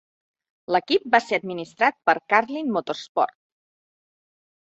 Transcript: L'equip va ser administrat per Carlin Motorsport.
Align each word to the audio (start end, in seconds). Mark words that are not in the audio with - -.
L'equip 0.75 1.03
va 1.15 1.19
ser 1.25 1.37
administrat 1.41 1.99
per 2.09 2.15
Carlin 2.35 2.73
Motorsport. 2.77 3.37